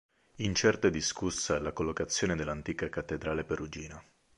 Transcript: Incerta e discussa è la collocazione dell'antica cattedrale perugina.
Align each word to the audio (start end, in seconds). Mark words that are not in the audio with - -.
Incerta 0.37 0.87
e 0.87 0.89
discussa 0.89 1.57
è 1.57 1.59
la 1.59 1.73
collocazione 1.73 2.35
dell'antica 2.35 2.89
cattedrale 2.89 3.43
perugina. 3.43 4.03